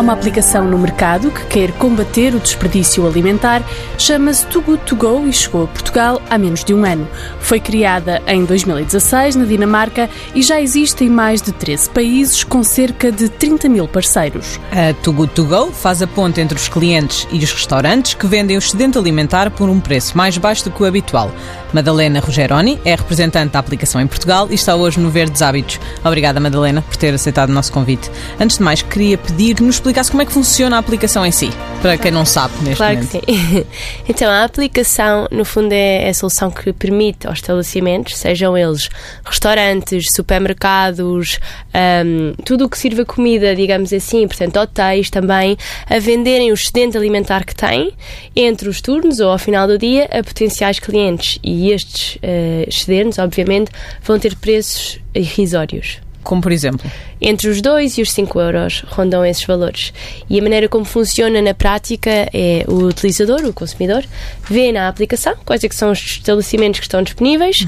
[0.00, 3.62] Há uma aplicação no mercado que quer combater o desperdício alimentar,
[3.98, 7.06] chama-se Too Good To Go e chegou a Portugal há menos de um ano.
[7.38, 12.64] Foi criada em 2016 na Dinamarca e já existe em mais de 13 países com
[12.64, 14.58] cerca de 30 mil parceiros.
[14.72, 18.26] A Too Good To Go faz a ponte entre os clientes e os restaurantes que
[18.26, 21.30] vendem o excedente alimentar por um preço mais baixo do que o habitual.
[21.72, 25.78] Madalena Rogeroni é representante da aplicação em Portugal e está hoje no Verdes Hábitos.
[26.04, 28.10] Obrigada, Madalena, por ter aceitado o nosso convite.
[28.40, 31.32] Antes de mais, queria pedir que nos explicasse como é que funciona a aplicação em
[31.32, 31.50] si,
[31.82, 33.20] para quem não sabe neste claro momento.
[33.26, 33.66] que sim.
[34.08, 38.88] Então, a aplicação, no fundo, é a solução que permite aos estabelecimentos, sejam eles
[39.24, 41.38] restaurantes, supermercados,
[41.74, 45.56] hum, tudo o que sirva comida, digamos assim, portanto, hotéis também,
[45.88, 47.92] a venderem o excedente alimentar que têm
[48.34, 51.38] entre os turnos ou ao final do dia a potenciais clientes.
[51.42, 53.70] E estes eh, excedentes, obviamente,
[54.02, 56.00] vão ter preços irrisórios.
[56.22, 56.88] Como por exemplo?
[57.20, 59.92] Entre os 2 e os 5 euros rondam esses valores.
[60.28, 64.04] E a maneira como funciona na prática é o utilizador, o consumidor,
[64.48, 67.66] vê na aplicação quais é que são os estabelecimentos que estão disponíveis,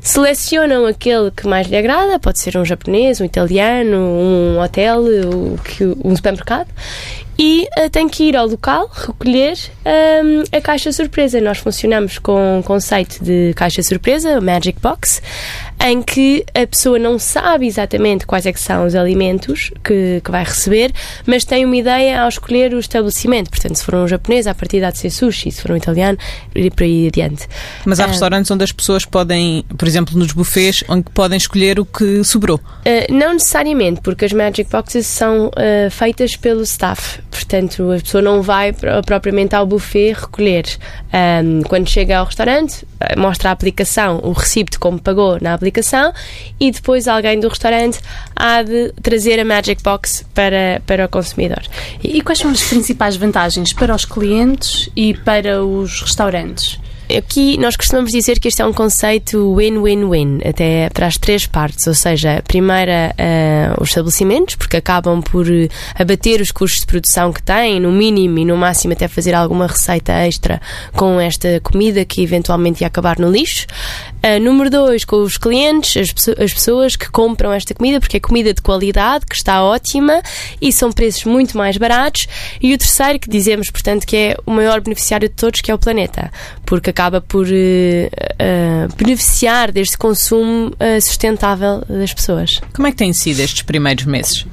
[0.00, 5.58] selecionam aquele que mais lhe agrada, pode ser um japonês, um italiano, um hotel, o
[5.62, 6.68] que- um supermercado,
[7.42, 11.40] e eh, tem que ir ao local recolher hum, a caixa surpresa.
[11.40, 15.20] Nós funcionamos com um conceito de caixa surpresa, Magic Box,
[15.84, 20.30] em que a pessoa não sabe exatamente quais é que são os alimentos que, que
[20.30, 20.92] vai receber,
[21.26, 23.50] mas tem uma ideia ao escolher o estabelecimento.
[23.50, 26.16] Portanto, se for um japonês, a partir de ser sushi, se for um italiano,
[26.54, 27.48] e por aí adiante.
[27.84, 28.06] Mas há Ah.
[28.06, 32.58] restaurantes onde as pessoas podem, por exemplo, nos buffets, onde podem escolher o que sobrou.
[32.86, 37.18] Uh, não necessariamente, porque as Magic Boxes são uh, feitas pelo staff.
[37.32, 40.64] Portanto, a pessoa não vai pro- propriamente ao buffet recolher.
[41.42, 45.54] Um, quando chega ao restaurante, uh, mostra a aplicação, o recibo de como pagou na
[45.54, 46.12] aplicação
[46.60, 47.98] e depois alguém do restaurante
[48.36, 51.62] há de trazer a Magic Box para, para o consumidor.
[52.04, 56.78] E quais são as principais vantagens para os clientes e para os restaurantes?
[57.16, 61.86] Aqui nós costumamos dizer que este é um conceito win-win-win, até para as três partes,
[61.86, 65.46] ou seja, primeira, eh, os estabelecimentos, porque acabam por
[65.94, 69.66] abater os custos de produção que têm, no mínimo e no máximo até fazer alguma
[69.66, 70.60] receita extra
[70.92, 73.66] com esta comida que eventualmente ia acabar no lixo.
[74.22, 78.20] Eh, número dois, com os clientes, as, as pessoas que compram esta comida, porque é
[78.20, 80.22] comida de qualidade, que está ótima
[80.60, 82.26] e são preços muito mais baratos.
[82.60, 85.74] E o terceiro, que dizemos, portanto, que é o maior beneficiário de todos, que é
[85.74, 86.30] o planeta,
[86.64, 92.60] porque acaba por eh, eh, beneficiar deste consumo eh, sustentável das pessoas.
[92.74, 94.46] Como é que têm sido estes primeiros meses?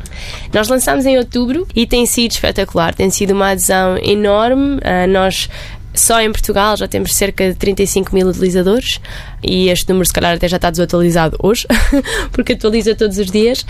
[0.54, 4.80] Nós lançámos em outubro e tem sido espetacular, tem sido uma adesão enorme.
[5.09, 5.50] Nós
[5.94, 9.02] só em Portugal já temos cerca de 35 mil utilizadores
[9.44, 11.68] e este número se calhar até já está desatualizado hoje,
[12.32, 13.66] porque atualiza todos os dias.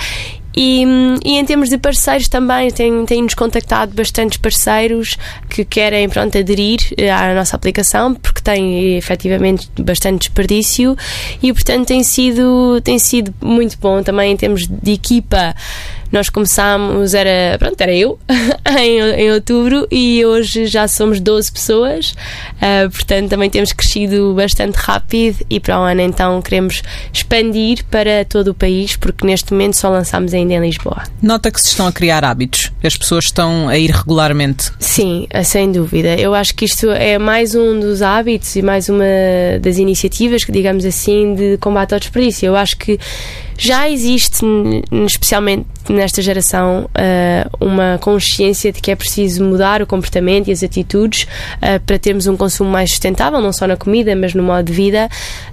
[0.56, 0.84] E,
[1.24, 5.18] e em termos de parceiros também, tem-nos contactado bastantes parceiros
[5.50, 10.96] que querem pronto, aderir eh, à nossa aplicação porque tem efetivamente bastante desperdício
[11.42, 15.56] e portanto tem sido, tem sido muito bom também em termos de equipa.
[16.12, 18.18] Nós começámos, era, pronto, era eu,
[18.80, 22.16] em, em outubro, e hoje já somos 12 pessoas,
[22.60, 26.82] ah, portanto também temos crescido bastante rápido e para o ano então queremos
[27.14, 31.04] expandir para todo o país, porque neste momento só lançámos ainda em Lisboa.
[31.22, 32.72] Nota que se estão a criar hábitos.
[32.84, 34.72] As pessoas estão a ir regularmente.
[34.80, 36.16] Sim, eh, sem dúvida.
[36.16, 39.06] Eu acho que isto é mais um dos hábitos e mais uma
[39.62, 42.48] das iniciativas, que digamos assim, de combate ao desperdício.
[42.48, 43.00] Eu acho que
[43.58, 44.46] já existe,
[45.06, 50.64] especialmente nesta geração, eh, uma consciência de que é preciso mudar o comportamento e as
[50.64, 51.28] atitudes
[51.62, 54.74] eh, para termos um consumo mais sustentável, não só na comida, mas no modo de
[54.74, 55.10] vida.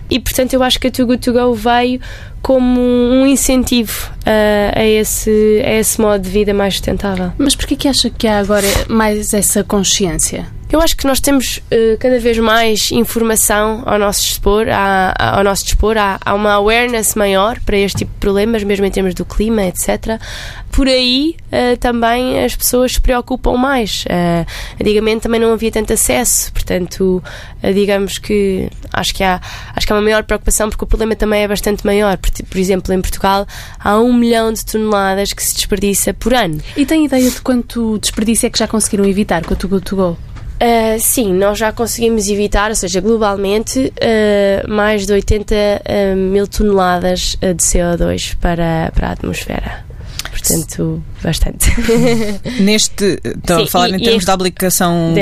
[0.08, 2.00] E, portanto, eu acho que a Too Good To Go veio
[2.42, 7.32] como um incentivo eh, a, esse, a esse modo de vida mais sustentável.
[7.38, 10.55] Mas porquê que acha que há agora mais essa consciência?
[10.76, 15.42] Eu acho que nós temos eh, cada vez mais informação ao nosso dispor, há, ao
[15.42, 19.14] nosso dispor há, há uma awareness maior para este tipo de problemas, mesmo em termos
[19.14, 20.20] do clima, etc.
[20.70, 24.04] Por aí eh, também as pessoas se preocupam mais.
[24.06, 24.44] Eh,
[24.78, 27.24] antigamente também não havia tanto acesso, portanto,
[27.72, 29.40] digamos que acho que há
[29.74, 32.18] acho que há uma maior preocupação porque o problema também é bastante maior.
[32.18, 33.46] Por, por exemplo, em Portugal
[33.82, 36.60] há um milhão de toneladas que se desperdiça por ano.
[36.76, 40.35] E tem ideia de quanto desperdício é que já conseguiram evitar com a Too Good?
[40.56, 46.46] Uh, sim, nós já conseguimos evitar, ou seja, globalmente, uh, mais de 80 uh, mil
[46.46, 49.84] toneladas de CO2 para, para a atmosfera.
[50.30, 51.70] Portanto, bastante.
[52.60, 55.14] Neste, estão a Sim, falar e- em termos da aplicação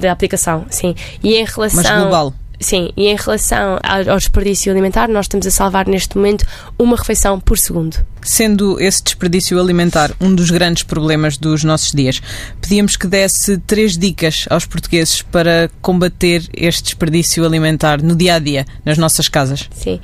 [0.00, 0.94] Da- aplicação, sim.
[1.22, 1.82] E em relação.
[1.82, 2.34] mas global.
[2.60, 6.46] Sim, e em relação ao desperdício alimentar, nós estamos a salvar neste momento
[6.78, 7.96] uma refeição por segundo.
[8.24, 12.22] Sendo esse desperdício alimentar um dos grandes problemas dos nossos dias,
[12.60, 18.38] pedíamos que desse três dicas aos portugueses para combater este desperdício alimentar no dia a
[18.38, 19.68] dia, nas nossas casas.
[19.72, 20.00] Sim,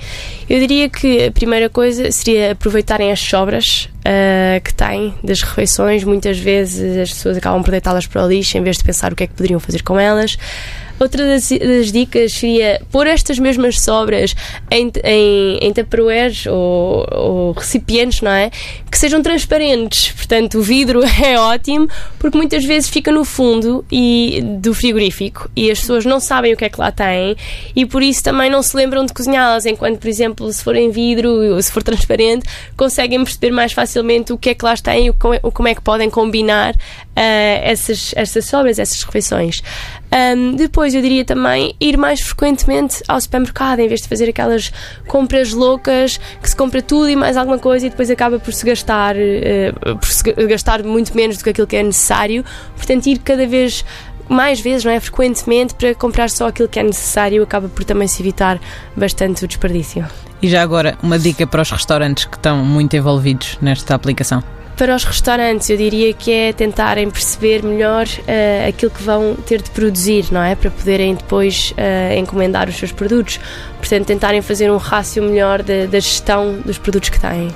[0.49, 6.05] eu diria que a primeira coisa seria aproveitarem as sobras uh, que têm das refeições.
[6.05, 9.17] Muitas vezes as pessoas acabam por deitá-las para o lixo em vez de pensar o
[9.17, 10.37] que é que poderiam fazer com elas.
[10.99, 14.35] Outra das, das, dicas seria pôr estas mesmas sobras
[14.71, 15.73] em, em, em
[16.51, 18.51] ou, ou, recipientes, não é?
[18.91, 20.11] Que sejam transparentes.
[20.13, 25.71] Portanto, o vidro é ótimo porque muitas vezes fica no fundo e, do frigorífico e
[25.71, 27.37] as pessoas não sabem o que é que lá têm
[27.77, 29.67] e por isso também não se lembram de cozinhá-las.
[29.67, 34.33] Enquanto, por exemplo, se for em vidro ou se for transparente, conseguem perceber mais facilmente
[34.33, 38.45] o que é que lá têm e como é que podem combinar uh, essas, essas
[38.45, 39.63] sobras, essas refeições.
[40.13, 44.73] Um, depois, eu diria também ir mais frequentemente ao supermercado, em vez de fazer aquelas
[45.07, 48.67] compras loucas que se compra tudo e mais alguma coisa e depois acaba por se
[48.67, 52.45] gastar, uh, por se gastar muito menos do que aquilo que é necessário.
[52.77, 53.85] Portanto, ir cada vez
[54.29, 55.01] mais vezes, não é?
[55.01, 58.61] Frequentemente para comprar só aquilo que é necessário acaba por também se evitar
[58.97, 60.07] bastante o desperdício.
[60.43, 64.43] E já agora, uma dica para os restaurantes que estão muito envolvidos nesta aplicação
[64.81, 69.61] para os restaurantes, eu diria que é tentarem perceber melhor uh, aquilo que vão ter
[69.61, 70.55] de produzir, não é?
[70.55, 73.39] Para poderem depois uh, encomendar os seus produtos.
[73.77, 77.51] Portanto, tentarem fazer um rácio melhor da, da gestão dos produtos que têm.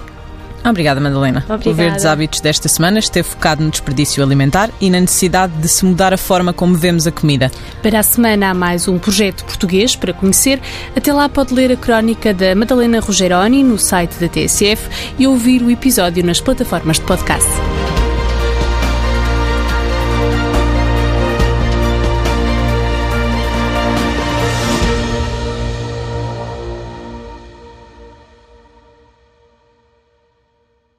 [0.64, 1.44] Obrigada, Madalena.
[1.48, 1.70] Obrigada.
[1.70, 5.84] O Verdes Hábitos desta semana esteve focado no desperdício alimentar e na necessidade de se
[5.84, 7.50] mudar a forma como vemos a comida.
[7.82, 10.60] Para a semana há mais um projeto português para conhecer.
[10.96, 15.62] Até lá pode ler a crónica da Madalena Rogeroni no site da TSF e ouvir
[15.62, 17.73] o episódio nas plataformas de podcast.